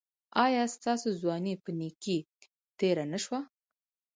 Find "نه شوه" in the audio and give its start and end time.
3.11-3.39